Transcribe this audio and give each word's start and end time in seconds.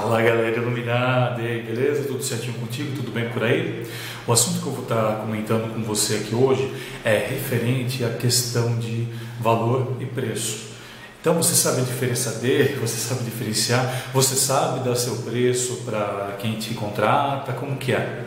Fala 0.00 0.22
galera 0.22 0.56
iluminada, 0.56 1.42
beleza? 1.42 2.04
Tudo 2.04 2.22
certinho 2.22 2.54
contigo? 2.54 2.94
Tudo 2.94 3.10
bem 3.10 3.28
por 3.30 3.42
aí? 3.42 3.84
O 4.28 4.32
assunto 4.32 4.60
que 4.62 4.66
eu 4.68 4.72
vou 4.72 4.84
estar 4.84 5.16
comentando 5.16 5.74
com 5.74 5.82
você 5.82 6.14
aqui 6.14 6.36
hoje 6.36 6.72
é 7.04 7.16
referente 7.28 8.04
à 8.04 8.10
questão 8.10 8.78
de 8.78 9.08
valor 9.40 9.96
e 9.98 10.06
preço. 10.06 10.68
Então 11.20 11.34
você 11.34 11.52
sabe 11.52 11.80
a 11.80 11.84
diferença 11.84 12.30
dele, 12.38 12.78
você 12.80 12.96
sabe 12.96 13.24
diferenciar, 13.24 14.04
você 14.14 14.36
sabe 14.36 14.88
dar 14.88 14.94
seu 14.94 15.16
preço 15.16 15.82
para 15.84 16.36
quem 16.38 16.54
te 16.54 16.74
contrata, 16.74 17.52
como 17.54 17.76
que 17.76 17.92
é? 17.92 18.26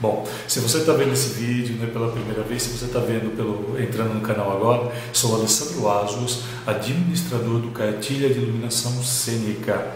Bom, 0.00 0.26
se 0.48 0.58
você 0.60 0.78
está 0.78 0.94
vendo 0.94 1.12
esse 1.12 1.34
vídeo 1.34 1.76
né, 1.76 1.86
pela 1.92 2.10
primeira 2.10 2.42
vez, 2.42 2.62
se 2.62 2.70
você 2.70 2.86
está 2.86 2.98
vendo 2.98 3.36
pelo 3.36 3.78
entrando 3.78 4.14
no 4.14 4.22
canal 4.22 4.50
agora, 4.50 4.90
sou 5.12 5.34
Alessandro 5.34 5.86
Asos, 5.86 6.44
administrador 6.66 7.58
do 7.58 7.70
Cartilha 7.72 8.30
de 8.30 8.38
Iluminação 8.38 9.02
Cênica. 9.02 9.86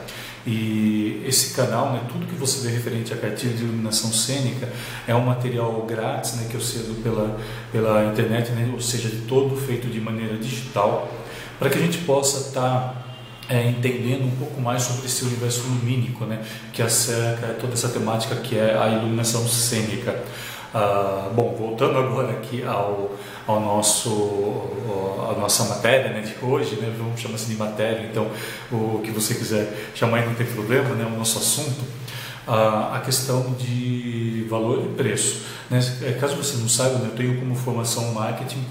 E 0.47 1.23
esse 1.27 1.55
canal, 1.55 1.93
né, 1.93 2.03
tudo 2.13 2.27
que 2.27 2.35
você 2.35 2.67
vê 2.69 2.75
referente 2.75 3.15
à 3.15 3.17
cartilha 3.17 3.55
de 3.55 3.65
iluminação 3.65 4.13
cênica 4.13 4.69
é 5.09 5.15
um 5.15 5.25
material 5.25 5.87
grátis 5.89 6.35
né, 6.35 6.47
que 6.51 6.55
eu 6.55 6.61
cedo 6.61 7.03
pela, 7.03 7.41
pela 7.73 8.05
internet, 8.05 8.51
né, 8.53 8.71
ou 8.73 8.81
seja, 8.81 9.11
todo 9.27 9.57
feito 9.57 9.89
de 9.89 9.99
maneira 10.01 10.37
digital, 10.37 11.11
para 11.59 11.71
que 11.71 11.79
a 11.79 11.81
gente 11.81 11.99
possa 11.99 12.49
estar 12.49 12.61
tá, 12.61 12.95
é, 13.49 13.71
entendendo 13.71 14.27
um 14.27 14.37
pouco 14.37 14.61
mais 14.61 14.83
sobre 14.83 15.07
esse 15.07 15.25
universo 15.25 15.63
lumínico, 15.63 16.27
né, 16.27 16.45
que 16.75 16.83
acerca 16.83 17.49
toda 17.59 17.73
essa 17.73 17.89
temática 17.89 18.35
que 18.37 18.59
é 18.59 18.77
a 18.77 18.89
iluminação 18.89 19.49
cênica. 19.49 20.23
Ah, 20.75 21.31
bom, 21.33 21.55
voltando 21.57 21.97
agora 21.97 22.33
aqui 22.33 22.65
ao, 22.65 23.13
ao 23.47 23.61
nosso, 23.61 24.11
a 25.31 25.39
nossa 25.39 25.63
matéria 25.67 26.11
né, 26.11 26.21
de 26.21 26.45
hoje, 26.45 26.75
né, 26.75 26.93
vamos 26.99 27.21
chamar 27.21 27.37
assim 27.37 27.53
de 27.53 27.57
matéria, 27.57 28.09
então 28.11 28.29
o 28.73 28.99
que 28.99 29.13
você 29.13 29.35
quiser 29.35 29.93
chamar 29.95 30.19
aí 30.19 30.27
não 30.27 30.35
tem 30.35 30.47
problema, 30.47 30.89
né, 30.97 31.07
o 31.07 31.17
nosso 31.17 31.39
assunto, 31.39 31.85
ah, 32.45 32.91
a 32.97 33.01
questão 33.03 33.55
de 33.57 34.49
valor 34.51 34.85
e 34.85 34.89
preço. 34.97 35.43
Né? 35.71 35.79
É, 36.03 36.13
caso 36.15 36.35
você 36.35 36.57
não 36.57 36.69
saiba, 36.69 36.99
né, 36.99 37.11
eu 37.13 37.17
tenho 37.17 37.39
como 37.39 37.55
formação 37.55 38.13
marketing, 38.13 38.65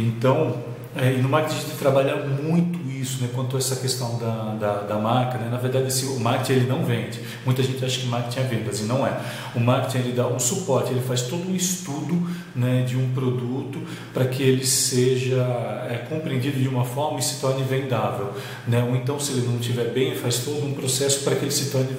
então, 0.00 0.62
é, 0.96 1.12
e 1.12 1.22
no 1.22 1.28
marketing 1.28 1.56
a 1.56 1.60
gente 1.60 1.78
trabalha 1.78 2.16
muito 2.16 2.84
isso, 3.04 3.20
né, 3.22 3.28
quanto 3.34 3.56
a 3.56 3.58
essa 3.58 3.76
questão 3.76 4.18
da, 4.18 4.54
da, 4.54 4.80
da 4.82 4.98
marca. 4.98 5.38
Né? 5.38 5.48
Na 5.50 5.58
verdade, 5.58 5.88
esse, 5.88 6.06
o 6.06 6.18
marketing 6.18 6.52
ele 6.52 6.66
não 6.66 6.84
vende. 6.84 7.20
Muita 7.44 7.62
gente 7.62 7.84
acha 7.84 8.00
que 8.00 8.06
marketing 8.06 8.40
é 8.40 8.42
vendas 8.42 8.80
e 8.80 8.84
não 8.84 9.06
é. 9.06 9.20
O 9.54 9.60
marketing 9.60 9.98
ele 9.98 10.12
dá 10.12 10.26
um 10.26 10.38
suporte, 10.38 10.90
ele 10.90 11.00
faz 11.00 11.22
todo 11.22 11.48
um 11.48 11.54
estudo 11.54 12.26
né, 12.54 12.82
de 12.82 12.96
um 12.96 13.12
produto 13.12 13.80
para 14.12 14.24
que 14.26 14.42
ele 14.42 14.64
seja 14.64 15.42
é, 15.90 16.06
compreendido 16.08 16.58
de 16.58 16.68
uma 16.68 16.84
forma 16.84 17.18
e 17.18 17.22
se 17.22 17.40
torne 17.40 17.62
vendável. 17.62 18.32
Né? 18.66 18.82
Ou 18.88 18.96
então, 18.96 19.20
se 19.20 19.32
ele 19.32 19.46
não 19.46 19.58
estiver 19.58 19.92
bem, 19.92 20.14
faz 20.14 20.38
todo 20.38 20.64
um 20.64 20.74
processo 20.74 21.24
para 21.24 21.34
que 21.36 21.44
ele 21.44 21.52
se 21.52 21.70
torne 21.70 21.92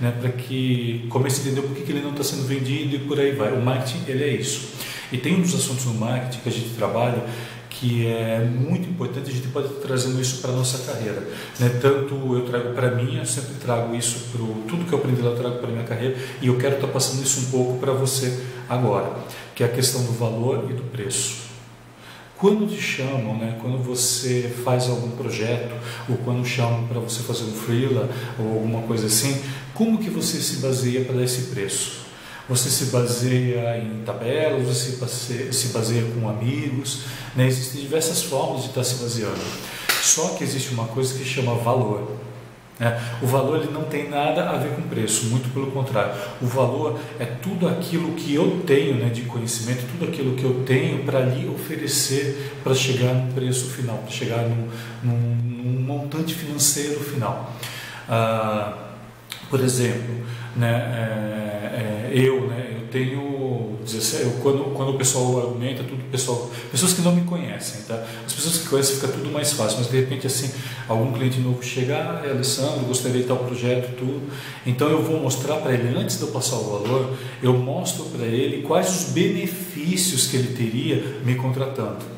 né, 0.00 0.12
para 0.20 0.30
que 0.30 1.06
comece 1.10 1.40
a 1.40 1.44
entender 1.44 1.66
por 1.66 1.76
que, 1.76 1.82
que 1.82 1.92
ele 1.92 2.02
não 2.02 2.10
está 2.10 2.24
sendo 2.24 2.46
vendido 2.46 2.96
e 2.96 2.98
por 3.00 3.20
aí 3.20 3.32
vai. 3.32 3.52
O 3.52 3.60
marketing 3.60 4.04
ele 4.08 4.24
é 4.24 4.30
isso. 4.30 4.68
E 5.12 5.18
tem 5.18 5.36
um 5.36 5.40
dos 5.40 5.54
assuntos 5.54 5.84
no 5.84 5.94
marketing 5.94 6.40
que 6.40 6.48
a 6.48 6.52
gente 6.52 6.70
trabalha 6.70 7.22
que 7.80 8.06
é 8.06 8.40
muito 8.40 8.88
importante, 8.88 9.30
a 9.30 9.32
gente 9.32 9.48
pode 9.48 9.66
estar 9.66 9.80
trazendo 9.80 10.20
isso 10.20 10.40
para 10.40 10.50
a 10.50 10.54
nossa 10.54 10.90
carreira. 10.90 11.20
Né? 11.60 11.68
Tanto 11.80 12.14
eu 12.34 12.42
trago 12.46 12.72
para 12.72 12.92
mim, 12.92 13.18
eu 13.18 13.26
sempre 13.26 13.54
trago 13.56 13.94
isso 13.94 14.28
para 14.32 14.40
tudo 14.66 14.86
que 14.86 14.92
eu 14.92 14.98
aprendi 14.98 15.20
lá, 15.20 15.30
eu 15.30 15.36
trago 15.36 15.58
para 15.58 15.68
a 15.68 15.72
minha 15.72 15.84
carreira 15.84 16.16
e 16.40 16.46
eu 16.46 16.56
quero 16.56 16.76
estar 16.76 16.88
passando 16.88 17.22
isso 17.22 17.40
um 17.40 17.50
pouco 17.50 17.78
para 17.78 17.92
você 17.92 18.44
agora, 18.68 19.18
que 19.54 19.62
é 19.62 19.66
a 19.66 19.68
questão 19.68 20.02
do 20.04 20.12
valor 20.12 20.66
e 20.70 20.72
do 20.72 20.82
preço. 20.84 21.44
Quando 22.38 22.66
te 22.66 22.80
chamam, 22.80 23.36
né, 23.36 23.58
quando 23.60 23.82
você 23.82 24.54
faz 24.64 24.88
algum 24.88 25.10
projeto, 25.10 25.74
ou 26.08 26.16
quando 26.18 26.46
chamam 26.46 26.86
para 26.86 27.00
você 27.00 27.22
fazer 27.22 27.44
um 27.44 27.52
freela 27.52 28.08
ou 28.38 28.54
alguma 28.54 28.82
coisa 28.82 29.06
assim, 29.06 29.38
como 29.74 29.98
que 29.98 30.10
você 30.10 30.38
se 30.38 30.56
baseia 30.56 31.04
para 31.04 31.16
dar 31.16 31.24
esse 31.24 31.54
preço? 31.54 32.05
Você 32.48 32.70
se 32.70 32.86
baseia 32.86 33.78
em 33.78 34.02
tabelas, 34.04 34.66
você 34.66 35.52
se 35.52 35.68
baseia 35.68 36.04
com 36.12 36.28
amigos, 36.28 37.00
né? 37.34 37.46
existem 37.46 37.80
diversas 37.80 38.22
formas 38.22 38.62
de 38.62 38.68
estar 38.68 38.84
se 38.84 39.02
baseando. 39.02 39.40
Só 40.00 40.28
que 40.30 40.44
existe 40.44 40.72
uma 40.72 40.86
coisa 40.86 41.18
que 41.18 41.24
chama 41.24 41.54
valor. 41.56 42.16
Né? 42.78 43.00
O 43.22 43.26
valor 43.26 43.62
ele 43.62 43.72
não 43.72 43.84
tem 43.84 44.08
nada 44.08 44.50
a 44.50 44.58
ver 44.58 44.76
com 44.76 44.82
preço, 44.82 45.26
muito 45.26 45.52
pelo 45.52 45.70
contrário. 45.72 46.14
O 46.40 46.46
valor 46.46 47.00
é 47.18 47.24
tudo 47.24 47.68
aquilo 47.68 48.12
que 48.12 48.34
eu 48.34 48.62
tenho 48.66 48.94
né, 48.96 49.08
de 49.08 49.22
conhecimento, 49.22 49.84
tudo 49.92 50.08
aquilo 50.08 50.36
que 50.36 50.44
eu 50.44 50.62
tenho 50.64 51.02
para 51.04 51.20
lhe 51.20 51.48
oferecer 51.48 52.52
para 52.62 52.74
chegar 52.74 53.14
no 53.14 53.32
preço 53.32 53.70
final, 53.70 53.96
para 53.98 54.10
chegar 54.10 54.42
num, 54.42 54.68
num, 55.02 55.16
num, 55.16 55.80
montante 55.80 56.34
financeiro 56.34 57.00
final. 57.00 57.52
Ah, 58.08 58.76
por 59.48 59.60
exemplo, 59.60 60.24
né, 60.56 60.72
é, 60.72 62.10
é, 62.10 62.10
eu, 62.12 62.46
né, 62.46 62.76
eu 62.80 62.88
tenho 62.88 63.76
17, 63.84 64.24
eu, 64.24 64.30
quando, 64.42 64.72
quando 64.74 64.90
o 64.90 64.98
pessoal 64.98 65.38
argumenta, 65.38 65.84
tudo 65.84 66.02
pessoal, 66.10 66.50
pessoas 66.70 66.94
que 66.94 67.02
não 67.02 67.14
me 67.14 67.22
conhecem, 67.22 67.82
tá? 67.82 68.04
As 68.26 68.32
pessoas 68.32 68.58
que 68.58 68.68
conhecem 68.68 68.96
fica 68.96 69.08
tudo 69.08 69.30
mais 69.30 69.52
fácil, 69.52 69.78
mas 69.78 69.90
de 69.90 70.00
repente 70.00 70.26
assim, 70.26 70.50
algum 70.88 71.12
cliente 71.12 71.38
novo 71.40 71.62
chega, 71.62 71.96
ah, 71.96 72.30
Alessandro, 72.30 72.86
gostaria 72.86 73.20
de 73.20 73.28
tal 73.28 73.38
projeto, 73.38 73.94
tudo. 73.96 74.22
Então 74.64 74.88
eu 74.88 75.02
vou 75.02 75.20
mostrar 75.20 75.56
para 75.56 75.72
ele 75.72 75.96
antes 75.96 76.16
de 76.16 76.22
eu 76.22 76.28
passar 76.28 76.56
o 76.56 76.78
valor, 76.78 77.14
eu 77.42 77.52
mostro 77.52 78.04
para 78.06 78.26
ele 78.26 78.62
quais 78.62 78.88
os 78.88 79.12
benefícios 79.12 80.26
que 80.26 80.36
ele 80.36 80.54
teria 80.54 81.20
me 81.24 81.34
contratando. 81.34 82.16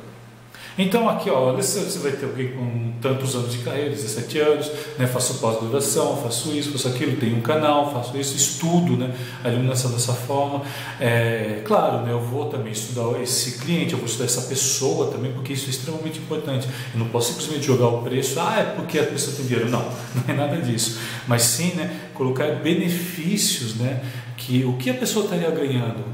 Então 0.78 1.09
aqui, 1.09 1.28
ó, 1.28 1.53
você 1.53 1.99
vai 1.99 2.12
ter 2.12 2.27
alguém 2.27 2.53
com 2.53 2.93
tantos 3.03 3.34
anos 3.34 3.50
de 3.50 3.59
carreira, 3.59 3.91
17 3.91 4.39
anos, 4.39 4.71
né, 4.97 5.09
faço 5.09 5.34
pós-graduação, 5.41 6.16
faço 6.19 6.55
isso, 6.55 6.71
faço 6.71 6.87
aquilo, 6.87 7.16
tenho 7.16 7.37
um 7.37 7.41
canal, 7.41 7.93
faço 7.93 8.16
isso, 8.16 8.37
estudo 8.37 8.97
né, 8.97 9.12
a 9.43 9.49
iluminação 9.49 9.91
dessa 9.91 10.12
forma. 10.12 10.62
É, 11.00 11.62
claro, 11.65 12.03
né, 12.03 12.12
eu 12.12 12.21
vou 12.21 12.47
também 12.47 12.72
estudar 12.72 13.21
esse 13.21 13.59
cliente, 13.59 13.93
eu 13.93 13.99
vou 13.99 14.06
estudar 14.06 14.27
essa 14.27 14.43
pessoa 14.43 15.11
também, 15.11 15.33
porque 15.33 15.53
isso 15.53 15.66
é 15.66 15.71
extremamente 15.71 16.21
importante. 16.21 16.69
Eu 16.95 17.00
não 17.00 17.09
posso 17.09 17.33
simplesmente 17.33 17.66
jogar 17.66 17.89
o 17.89 18.03
preço, 18.03 18.39
ah, 18.39 18.60
é 18.60 18.62
porque 18.62 19.00
a 19.00 19.05
pessoa 19.05 19.37
tem 19.37 19.47
dinheiro. 19.47 19.69
Não, 19.69 19.83
não 20.15 20.25
é 20.28 20.33
nada 20.33 20.56
disso. 20.59 21.00
Mas 21.27 21.43
sim, 21.43 21.75
né, 21.75 21.91
colocar 22.15 22.47
benefícios, 22.62 23.75
né, 23.75 24.00
que 24.37 24.65
o 24.65 24.75
que 24.75 24.91
a 24.91 24.95
pessoa 24.95 25.25
estaria 25.25 25.50
ganhando 25.50 26.05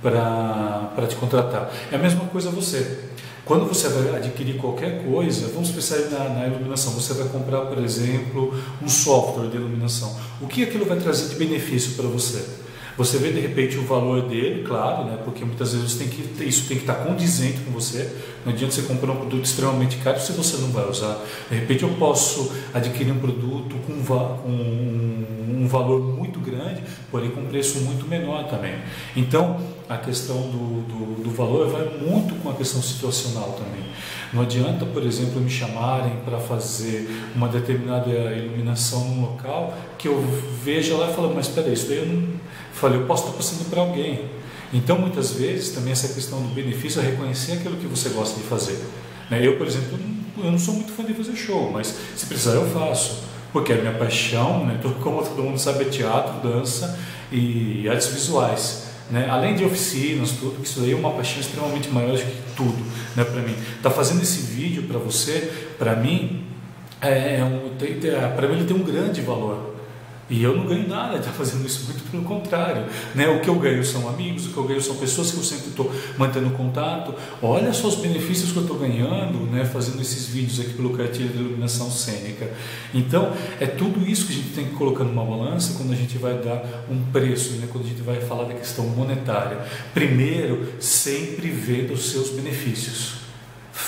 para 0.00 1.06
te 1.08 1.16
contratar. 1.16 1.72
É 1.90 1.96
a 1.96 1.98
mesma 1.98 2.24
coisa 2.26 2.50
você. 2.50 3.10
Quando 3.44 3.66
você 3.66 3.88
vai 3.88 4.16
adquirir 4.16 4.56
qualquer 4.56 5.04
coisa, 5.04 5.48
vamos 5.48 5.70
pensar 5.70 5.98
na, 6.10 6.28
na, 6.28 6.46
iluminação, 6.46 6.92
você 6.92 7.12
vai 7.12 7.26
comprar, 7.28 7.62
por 7.62 7.78
exemplo, 7.78 8.54
um 8.80 8.88
software 8.88 9.48
de 9.48 9.56
iluminação. 9.56 10.16
O 10.40 10.46
que 10.46 10.62
aquilo 10.62 10.84
vai 10.86 10.98
trazer 10.98 11.28
de 11.28 11.34
benefício 11.34 11.92
para 11.94 12.06
você? 12.06 12.62
Você 12.96 13.16
vê 13.18 13.32
de 13.32 13.40
repente 13.40 13.78
o 13.78 13.82
valor 13.82 14.28
dele, 14.28 14.62
claro, 14.62 15.06
né? 15.06 15.18
porque 15.24 15.44
muitas 15.44 15.72
vezes 15.72 15.94
tem 15.94 16.08
que, 16.08 16.44
isso 16.44 16.68
tem 16.68 16.76
que 16.76 16.82
estar 16.82 16.96
condizente 16.96 17.60
com 17.60 17.72
você. 17.72 18.08
Não 18.44 18.52
adianta 18.52 18.74
você 18.74 18.82
comprar 18.82 19.12
um 19.12 19.16
produto 19.16 19.44
extremamente 19.44 19.96
caro 19.96 20.20
se 20.20 20.32
você 20.32 20.58
não 20.58 20.68
vai 20.68 20.88
usar. 20.88 21.18
De 21.50 21.56
repente 21.56 21.82
eu 21.82 21.88
posso 21.94 22.52
adquirir 22.72 23.12
um 23.12 23.18
produto 23.18 23.76
com, 23.86 23.92
um, 24.46 25.62
um 25.62 25.66
valor 25.66 26.00
muito 26.00 26.38
grande, 26.38 26.51
porém 27.12 27.30
com 27.30 27.44
preço 27.44 27.80
muito 27.82 28.08
menor 28.08 28.48
também. 28.48 28.74
Então, 29.14 29.60
a 29.88 29.98
questão 29.98 30.50
do, 30.50 30.82
do, 30.82 31.22
do, 31.24 31.30
valor 31.30 31.68
vai 31.68 31.84
muito 32.00 32.34
com 32.42 32.48
a 32.48 32.54
questão 32.54 32.80
situacional 32.80 33.52
também. 33.52 33.84
Não 34.32 34.42
adianta, 34.42 34.86
por 34.86 35.04
exemplo, 35.04 35.38
me 35.38 35.50
chamarem 35.50 36.16
para 36.24 36.38
fazer 36.38 37.08
uma 37.36 37.48
determinada 37.48 38.10
iluminação 38.10 39.04
num 39.04 39.20
local 39.20 39.76
que 39.98 40.08
eu 40.08 40.24
veja 40.64 40.96
lá 40.96 41.10
e 41.10 41.14
falo, 41.14 41.32
mas 41.34 41.48
espera 41.48 41.68
isso 41.68 41.86
daí 41.86 41.98
eu 41.98 42.06
não 42.06 42.28
falei, 42.72 42.98
eu 42.98 43.06
posso 43.06 43.26
estar 43.26 43.36
passando 43.36 43.68
para 43.68 43.82
alguém. 43.82 44.24
Então, 44.72 44.98
muitas 44.98 45.32
vezes, 45.32 45.74
também 45.74 45.92
essa 45.92 46.14
questão 46.14 46.40
do 46.40 46.48
benefício 46.54 47.02
é 47.02 47.04
reconhecer 47.04 47.52
aquilo 47.52 47.76
que 47.76 47.86
você 47.86 48.08
gosta 48.08 48.40
de 48.40 48.46
fazer. 48.46 48.82
Né? 49.30 49.46
Eu, 49.46 49.58
por 49.58 49.66
exemplo, 49.66 49.98
eu 50.38 50.50
não 50.50 50.58
sou 50.58 50.74
muito 50.74 50.92
fã 50.92 51.04
de 51.04 51.12
fazer 51.12 51.36
show, 51.36 51.70
mas 51.70 51.94
se 52.16 52.24
precisar 52.24 52.54
eu 52.54 52.66
faço. 52.70 53.30
Porque 53.52 53.72
a 53.72 53.76
minha 53.76 53.92
paixão, 53.92 54.64
né, 54.64 54.80
como 55.02 55.22
todo 55.22 55.42
mundo 55.42 55.58
sabe, 55.58 55.84
é 55.84 55.88
teatro, 55.88 56.48
dança 56.48 56.98
e 57.30 57.86
artes 57.88 58.06
visuais. 58.08 58.90
Né? 59.10 59.28
Além 59.28 59.54
de 59.54 59.64
oficinas, 59.64 60.30
tudo, 60.32 60.62
isso 60.62 60.80
aí 60.80 60.92
é 60.92 60.96
uma 60.96 61.10
paixão 61.10 61.40
extremamente 61.40 61.90
maior 61.90 62.16
do 62.16 62.18
que 62.18 62.54
tudo 62.56 62.82
né, 63.14 63.24
para 63.24 63.42
mim. 63.42 63.54
Tá 63.82 63.90
fazendo 63.90 64.22
esse 64.22 64.40
vídeo 64.40 64.84
para 64.84 64.98
você, 64.98 65.52
para 65.78 65.94
mim, 65.94 66.44
é, 67.00 67.40
é 67.40 67.44
um, 67.44 67.70
para 68.34 68.48
mim 68.48 68.54
ele 68.54 68.64
tem 68.64 68.76
um 68.76 68.82
grande 68.82 69.20
valor. 69.20 69.71
E 70.32 70.42
eu 70.42 70.56
não 70.56 70.64
ganho 70.64 70.88
nada 70.88 71.12
de 71.12 71.18
estar 71.18 71.32
fazendo 71.32 71.66
isso, 71.66 71.84
muito 71.84 72.10
pelo 72.10 72.22
contrário. 72.22 72.86
Né? 73.14 73.28
O 73.28 73.40
que 73.40 73.50
eu 73.50 73.54
ganho 73.56 73.84
são 73.84 74.08
amigos, 74.08 74.46
o 74.46 74.48
que 74.48 74.56
eu 74.56 74.64
ganho 74.64 74.80
são 74.80 74.96
pessoas 74.96 75.30
que 75.30 75.36
eu 75.36 75.42
sempre 75.42 75.68
estou 75.68 75.92
mantendo 76.16 76.48
contato. 76.52 77.14
Olha 77.42 77.70
só 77.74 77.88
os 77.88 77.96
benefícios 77.96 78.50
que 78.50 78.56
eu 78.56 78.62
estou 78.62 78.78
ganhando 78.78 79.40
né? 79.52 79.66
fazendo 79.66 80.00
esses 80.00 80.28
vídeos 80.28 80.58
aqui 80.58 80.72
pelo 80.72 80.96
cartilha 80.96 81.28
de 81.28 81.36
iluminação 81.36 81.90
cênica. 81.90 82.50
Então, 82.94 83.30
é 83.60 83.66
tudo 83.66 84.08
isso 84.08 84.26
que 84.26 84.32
a 84.32 84.36
gente 84.36 84.54
tem 84.54 84.64
que 84.64 84.74
colocar 84.74 85.04
numa 85.04 85.22
balança 85.22 85.74
quando 85.76 85.92
a 85.92 85.96
gente 85.96 86.16
vai 86.16 86.38
dar 86.38 86.64
um 86.90 87.04
preço, 87.12 87.56
né? 87.56 87.68
quando 87.70 87.84
a 87.84 87.88
gente 87.88 88.00
vai 88.00 88.18
falar 88.22 88.44
da 88.44 88.54
questão 88.54 88.86
monetária. 88.86 89.58
Primeiro, 89.92 90.66
sempre 90.80 91.50
ver 91.50 91.92
os 91.92 92.10
seus 92.10 92.30
benefícios 92.30 93.21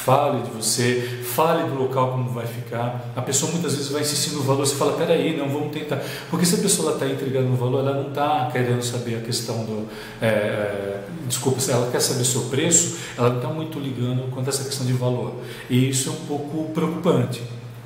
fale 0.04 0.42
de 0.42 0.50
você, 0.50 1.00
fale 1.24 1.66
do 1.66 1.74
local 1.74 2.10
como 2.10 2.28
vai 2.28 2.46
ficar. 2.46 3.10
A 3.16 3.22
pessoa 3.22 3.50
muitas 3.50 3.74
vezes 3.74 3.90
vai 3.90 4.02
insistindo 4.02 4.36
no 4.36 4.42
valor, 4.42 4.66
você 4.66 4.74
fala, 4.74 4.92
peraí, 4.92 5.34
não, 5.34 5.48
vamos 5.48 5.72
tentar. 5.72 5.98
Porque 6.28 6.44
se 6.44 6.56
a 6.56 6.58
pessoa 6.58 6.92
está 6.92 7.06
entregando 7.06 7.50
o 7.50 7.56
valor, 7.56 7.80
ela 7.80 7.94
não 7.94 8.08
está 8.10 8.50
querendo 8.52 8.82
saber 8.82 9.16
a 9.16 9.20
questão 9.20 9.64
do. 9.64 9.88
É, 10.20 10.26
é, 10.26 11.04
desculpa, 11.26 11.58
ela 11.70 11.90
quer 11.90 12.00
saber 12.00 12.20
o 12.20 12.24
seu 12.26 12.42
preço, 12.42 12.98
ela 13.16 13.30
não 13.30 13.36
está 13.36 13.48
muito 13.48 13.78
ligando 13.78 14.30
quanto 14.30 14.48
a 14.48 14.50
essa 14.50 14.64
questão 14.64 14.86
de 14.86 14.92
valor. 14.92 15.36
E 15.70 15.88
isso 15.88 16.10
é 16.10 16.12
um 16.12 16.26
pouco 16.26 16.70
preocupante. 16.74 17.42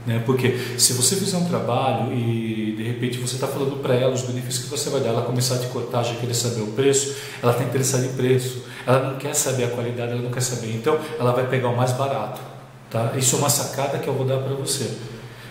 Né? 0.09 0.23
Porque 0.25 0.59
se 0.79 0.95
você 0.95 1.17
fizer 1.17 1.37
um 1.37 1.45
trabalho 1.45 2.11
e 2.15 2.75
de 2.75 2.83
repente 2.83 3.19
você 3.19 3.35
está 3.35 3.47
falando 3.47 3.83
para 3.83 3.95
ela 3.95 4.15
os 4.15 4.23
benefícios 4.23 4.65
que 4.65 4.71
você 4.71 4.89
vai 4.89 5.03
dar, 5.03 5.11
ela 5.11 5.21
começar 5.21 5.57
a 5.57 5.59
te 5.59 5.67
cortar, 5.67 6.03
já 6.03 6.15
querer 6.15 6.33
saber 6.33 6.63
o 6.63 6.69
preço, 6.69 7.15
ela 7.43 7.53
está 7.53 7.63
interessada 7.63 8.07
em 8.07 8.15
preço, 8.15 8.65
ela 8.87 9.11
não 9.11 9.19
quer 9.19 9.35
saber 9.35 9.65
a 9.65 9.69
qualidade, 9.69 10.13
ela 10.13 10.23
não 10.23 10.31
quer 10.31 10.41
saber. 10.41 10.75
Então 10.75 10.99
ela 11.21 11.33
vai 11.33 11.47
pegar 11.47 11.69
o 11.69 11.77
mais 11.77 11.93
barato. 11.93 12.41
Tá? 12.89 13.13
Isso 13.19 13.37
é 13.37 13.39
uma 13.39 13.51
sacada 13.51 13.99
que 13.99 14.09
eu 14.09 14.15
vou 14.15 14.25
dar 14.25 14.39
para 14.39 14.55
você. 14.55 14.91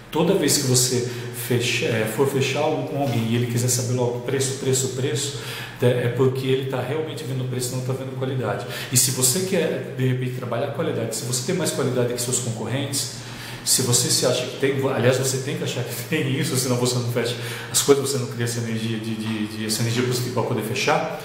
Toda 0.10 0.34
vez 0.34 0.58
que 0.58 0.68
você 0.68 1.08
fecha, 1.48 1.86
é, 1.86 2.06
for 2.06 2.28
fechar 2.28 2.62
algo 2.62 2.88
com 2.88 3.00
alguém 3.00 3.28
e 3.30 3.36
ele 3.36 3.46
quiser 3.46 3.68
saber 3.68 3.94
logo 3.94 4.22
preço, 4.22 4.58
preço, 4.58 4.88
preço, 4.96 5.38
né, 5.80 6.06
é 6.06 6.08
porque 6.18 6.48
ele 6.48 6.64
está 6.64 6.82
realmente 6.82 7.24
vendo 7.24 7.48
preço, 7.48 7.74
não 7.74 7.82
está 7.82 7.94
vendo 7.94 8.18
qualidade. 8.18 8.66
E 8.92 8.98
se 8.98 9.12
você 9.12 9.42
quer, 9.42 9.94
de 9.96 10.08
repente, 10.08 10.32
trabalhar 10.32 10.72
qualidade, 10.72 11.16
se 11.16 11.26
você 11.26 11.46
tem 11.46 11.54
mais 11.54 11.70
qualidade 11.70 12.12
que 12.12 12.22
seus 12.22 12.40
concorrentes, 12.40 13.28
se 13.68 13.82
você 13.82 14.10
se 14.10 14.26
acha 14.26 14.46
que 14.46 14.58
tem, 14.60 14.90
aliás, 14.90 15.18
você 15.18 15.40
tem 15.40 15.58
que 15.58 15.64
achar 15.66 15.84
que 15.84 15.94
tem 16.04 16.32
isso, 16.40 16.56
senão 16.56 16.78
você 16.78 16.96
não 16.96 17.12
fecha 17.12 17.36
as 17.70 17.82
coisas, 17.82 18.10
você 18.10 18.18
não 18.18 18.28
cria 18.28 18.46
essa 18.46 18.60
energia 18.60 18.98
de, 18.98 19.14
de, 19.14 19.48
de 19.48 19.66
essa 19.66 19.82
energia 19.82 20.04
positiva 20.04 20.42
para 20.42 20.56
poder 20.56 20.62
fechar. 20.62 21.20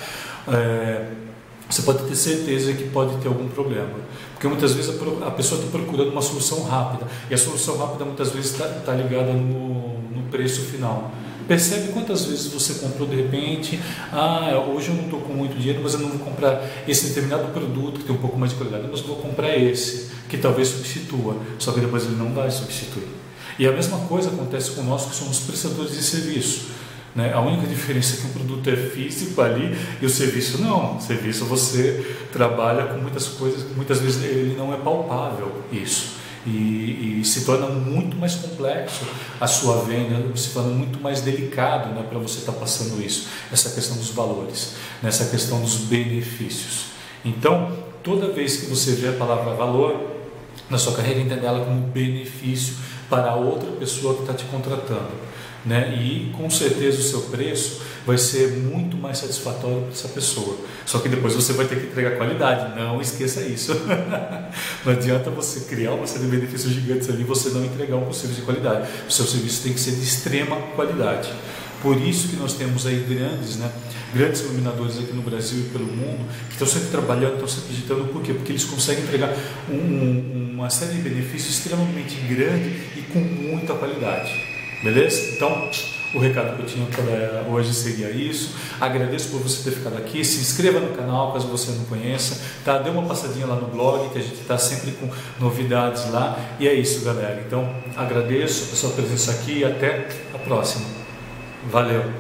É, 0.49 1.07
você 1.71 1.83
pode 1.83 2.03
ter 2.03 2.17
certeza 2.17 2.73
que 2.73 2.91
pode 2.91 3.17
ter 3.19 3.29
algum 3.29 3.47
problema. 3.47 3.95
Porque 4.33 4.49
muitas 4.49 4.73
vezes 4.73 4.91
a, 4.91 5.31
pessoa 5.31 5.61
está 5.61 5.71
procurando 5.71 6.11
uma 6.11 6.21
solução 6.21 6.65
rápida. 6.65 7.07
E 7.31 7.35
a 7.35 7.39
solução 7.39 7.79
rápida 7.79 8.05
muitas 8.05 8.31
vezes 8.31 8.51
está 8.51 8.67
tá 8.67 8.93
ligada 8.93 9.33
no, 9.33 10.01
no 10.01 10.23
preço 10.29 10.63
final. 10.63 11.13
Percebe 11.53 11.93
quantas 11.93 12.25
vezes 12.25 12.47
você 12.47 12.73
comprou 12.81 13.07
de 13.07 13.15
repente, 13.15 13.79
ah, 14.11 14.59
hoje 14.75 14.89
eu 14.89 14.95
não 14.95 15.05
estou 15.05 15.21
com 15.21 15.35
muito 15.35 15.55
dinheiro, 15.55 15.81
mas 15.83 15.93
eu 15.93 16.01
não 16.01 16.09
vou 16.09 16.21
comprar 16.21 16.67
esse 16.89 17.09
determinado 17.09 17.53
produto 17.53 18.01
que 18.01 18.07
tem 18.07 18.17
um 18.17 18.19
pouco 18.19 18.39
mais 18.39 18.53
de 18.53 18.57
qualidade, 18.57 18.89
mas 18.91 19.03
vou 19.03 19.17
comprar 19.17 19.55
esse, 19.55 20.09
que 20.31 20.39
talvez 20.39 20.69
substitua, 20.69 21.37
só 21.59 21.73
que 21.73 21.81
depois 21.81 22.05
ele 22.05 22.17
não 22.17 22.33
vai 22.33 22.51
substituir. 22.51 23.07
E 23.59 23.67
a 23.67 23.71
mesma 23.71 23.99
coisa 24.07 24.31
acontece 24.31 24.71
com 24.71 24.83
nós 24.83 25.05
que 25.05 25.15
somos 25.15 25.41
prestadores 25.41 25.93
de 25.93 26.03
serviço. 26.03 26.69
Né? 27.15 27.35
A 27.35 27.41
única 27.43 27.67
diferença 27.67 28.17
é 28.17 28.21
que 28.23 28.27
o 28.29 28.31
produto 28.31 28.71
é 28.71 28.77
físico 28.77 29.43
ali 29.43 29.77
e 30.01 30.07
o 30.07 30.09
serviço 30.09 30.57
não. 30.57 30.97
O 30.97 31.01
serviço 31.03 31.45
você 31.45 32.17
trabalha 32.33 32.87
com 32.87 32.99
muitas 32.99 33.29
coisas, 33.29 33.67
muitas 33.77 34.01
vezes 34.01 34.25
ele 34.25 34.57
não 34.57 34.73
é 34.73 34.79
palpável 34.79 35.53
isso. 35.71 36.15
E, 36.45 37.21
e 37.21 37.25
se 37.25 37.45
torna 37.45 37.69
muito 37.69 38.17
mais 38.17 38.35
complexo 38.35 39.05
a 39.41 39.47
sua 39.47 39.83
venda, 39.85 40.37
se 40.37 40.51
torna 40.51 40.71
muito 40.71 41.01
mais 41.01 41.21
delicado 41.21 41.95
né, 41.95 42.05
para 42.09 42.19
você 42.19 42.41
estar 42.41 42.53
tá 42.53 42.59
passando 42.59 43.01
isso, 43.01 43.29
essa 43.53 43.71
questão 43.71 43.97
dos 43.97 44.11
valores, 44.11 44.75
nessa 45.01 45.27
questão 45.27 45.61
dos 45.61 45.77
benefícios. 45.77 46.87
Então, 47.25 47.73
toda 48.03 48.33
vez 48.33 48.57
que 48.57 48.67
você 48.67 48.93
vê 48.93 49.09
a 49.09 49.13
palavra 49.13 49.55
valor 49.55 50.11
na 50.69 50.79
sua 50.79 50.95
carreira, 50.95 51.21
entenda 51.21 51.47
ela 51.47 51.65
como 51.65 51.81
benefício 51.89 52.75
para 53.09 53.31
a 53.31 53.37
outra 53.37 53.71
pessoa 53.73 54.15
que 54.15 54.23
está 54.23 54.35
te 54.35 54.45
contratando 54.45 55.32
né? 55.65 55.95
E 55.95 56.33
com 56.37 56.49
certeza 56.51 56.99
o 56.99 57.03
seu 57.03 57.21
preço 57.23 57.81
vai 58.07 58.19
ser 58.19 58.53
muito 58.59 58.97
mais 58.97 59.19
satisfatório 59.19 59.83
para 59.83 59.93
essa 59.93 60.09
pessoa. 60.09 60.57
Só 60.85 60.99
que 60.99 61.09
depois 61.09 61.35
você 61.35 61.53
vai 61.53 61.67
ter 61.67 61.79
que 61.79 61.87
entregar 61.87 62.17
qualidade, 62.17 62.79
não 62.79 63.01
esqueça 63.01 63.43
isso. 63.43 63.73
não 64.85 64.93
adianta 64.93 65.31
você 65.31 65.61
criar 65.61 65.93
uma 65.93 66.07
série 66.07 66.25
de 66.25 66.31
benefícios 66.31 66.73
gigantes 66.73 67.09
ali 67.09 67.23
e 67.23 67.25
você 67.25 67.51
não 67.51 67.65
entregar 67.65 67.97
um 67.97 68.13
serviço 68.13 68.41
de 68.41 68.47
qualidade. 68.47 68.89
O 69.09 69.13
seu 69.13 69.25
serviço 69.25 69.63
tem 69.63 69.73
que 69.73 69.81
ser 69.81 69.93
de 69.93 70.03
extrema 70.03 70.57
qualidade. 70.75 71.31
Por 71.81 72.01
isso 72.01 72.29
que 72.29 72.37
nós 72.37 72.55
temos 72.55 72.87
aí 72.87 73.05
grandes, 73.09 73.57
né, 73.57 73.69
grandes 74.15 74.41
iluminadores 74.43 74.99
aqui 74.99 75.13
no 75.13 75.23
Brasil 75.23 75.59
e 75.59 75.71
pelo 75.71 75.87
mundo 75.87 76.29
que 76.47 76.53
estão 76.53 76.67
sempre 76.67 76.91
trabalhando, 76.91 77.35
estão 77.35 77.49
sempre 77.49 77.71
digitando. 77.71 78.05
Por 78.05 78.23
quê? 78.23 78.33
Porque 78.33 78.53
eles 78.53 78.65
conseguem 78.65 79.03
entregar 79.03 79.35
um, 79.69 79.75
um, 79.75 80.51
uma 80.55 80.71
série 80.71 80.95
de 80.95 81.01
benefícios 81.03 81.57
extremamente 81.57 82.15
grande 82.29 82.69
e 82.97 83.05
com 83.13 83.19
muita 83.19 83.75
qualidade. 83.75 84.52
Beleza? 84.83 85.35
Então, 85.35 85.71
o 86.15 86.19
recado 86.19 86.57
que 86.57 86.63
eu 86.63 86.67
tinha 86.67 86.87
para 86.87 87.49
hoje 87.49 87.73
seria 87.73 88.11
isso. 88.11 88.55
Agradeço 88.81 89.31
por 89.31 89.41
você 89.41 89.71
ter 89.71 89.77
ficado 89.77 89.97
aqui. 89.97 90.25
Se 90.25 90.41
inscreva 90.41 90.81
no 90.81 90.95
canal 90.95 91.33
caso 91.33 91.47
você 91.49 91.71
não 91.71 91.85
conheça. 91.85 92.41
Tá? 92.65 92.79
Dê 92.79 92.91
uma 92.91 93.03
passadinha 93.03 93.47
lá 93.47 93.57
no 93.57 93.69
blog, 93.69 94.11
que 94.11 94.19
a 94.19 94.23
gente 94.23 94.41
está 94.41 94.59
sempre 94.59 94.93
com 94.93 95.09
novidades 95.41 96.11
lá. 96.11 96.39
E 96.59 96.69
é 96.69 96.75
isso, 96.75 97.05
galera. 97.05 97.43
Então, 97.47 97.69
agradeço 97.97 98.73
a 98.73 98.77
sua 98.77 98.91
presença 98.91 99.31
aqui 99.31 99.61
e 99.61 99.65
até 99.65 100.09
a 100.35 100.39
próxima. 100.39 100.85
Valeu! 101.71 102.03